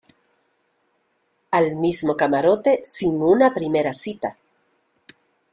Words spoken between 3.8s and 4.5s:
cita.